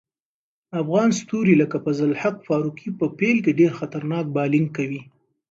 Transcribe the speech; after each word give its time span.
افغان 0.81 1.09
ستوري 1.19 1.55
لکه 1.61 1.77
فضل 1.85 2.07
الحق 2.11 2.37
فاروقي 2.47 2.89
په 2.99 3.05
پیل 3.19 3.37
کې 3.45 3.57
ډېر 3.59 3.71
خطرناک 3.79 4.25
بالینګ 4.35 4.67
کوي. 4.77 5.01